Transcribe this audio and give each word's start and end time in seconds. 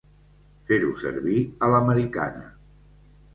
Fer-ho 0.69 0.87
servir 1.01 1.35
a 1.67 1.69
l'americana. 1.75 2.43